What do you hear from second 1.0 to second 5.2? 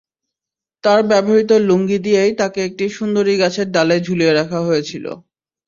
ব্যবহৃত লুঙ্গি দিয়েই তাঁকে একটি সুন্দরী গাছের ডালে ঝুলিয়ে রাখা হয়েছিল।